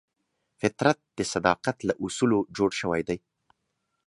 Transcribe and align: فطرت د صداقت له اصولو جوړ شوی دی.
فطرت 0.59 0.99
د 1.17 1.19
صداقت 1.33 1.77
له 1.87 1.93
اصولو 2.05 2.39
جوړ 2.57 2.69
شوی 2.79 3.01
دی. 3.09 3.17